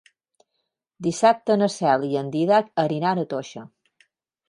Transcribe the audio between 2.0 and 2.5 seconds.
i en